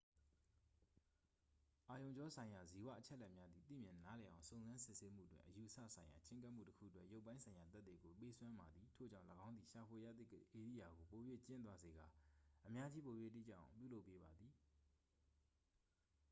[1.89, 12.05] အာရုံကြောဆိုင်ရာဇီဝအချက်အလက်များသည် သိမြင်နားလည်အောင်စုံစမ်းစစ်ဆေးမှုတွင် အယူအဆဆိုင်ရာချဉ်းကပ်မှုတစ်ခုအတွက် ရုပ်ပိုင်းဆိုင်ရာသက်သေကို ပေးစွမ်းပါသည် ထို့ကြောင့် ၎င်းသည် ရှာဖွေရသည့်ဧရိယာကို ပို၍ကျဉ်းသွားစေကာ
[12.65, 14.51] အများကြီးပို၍တိကျအောင် ပြုလုပ်ပေးပါသည်